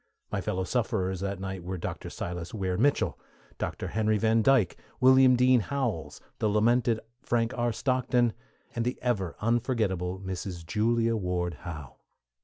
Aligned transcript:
My 0.31 0.41
fellow 0.41 0.63
sufferers 0.63 1.19
that 1.19 1.39
night 1.39 1.63
were 1.63 1.77
Dr. 1.77 2.09
Silas 2.09 2.55
Weir 2.55 2.75
Mitchell, 2.75 3.19
Dr. 3.59 3.89
Henry 3.89 4.17
Van 4.17 4.41
Dyke, 4.41 4.75
William 4.99 5.35
Dean 5.35 5.59
Howells, 5.59 6.19
the 6.39 6.49
lamented 6.49 6.99
Frank 7.21 7.53
R. 7.55 7.71
Stockton, 7.71 8.33
and 8.73 8.83
the 8.83 8.97
ever 9.03 9.35
unforgettable 9.41 10.19
Mrs. 10.19 10.65
Julia 10.65 11.15
Ward 11.15 11.53
Howe. 11.53 11.97